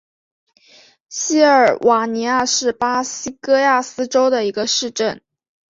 [1.09, 5.21] 锡尔瓦尼亚是巴西戈亚斯州的一个市镇。